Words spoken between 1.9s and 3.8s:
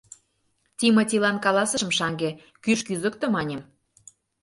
шаҥге, кӱш кӱзыктӧ, маньым.